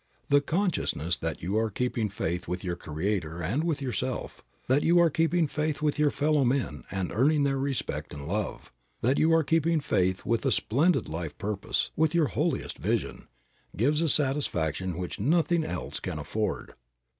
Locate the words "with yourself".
3.63-4.43